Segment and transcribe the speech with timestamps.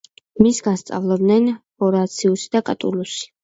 [0.45, 1.47] მისგან სწავლობდნენ
[1.85, 3.33] ჰორაციუსი და კატულუსი.